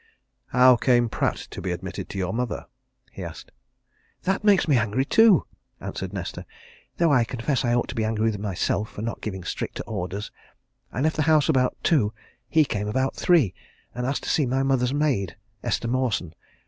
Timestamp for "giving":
9.21-9.43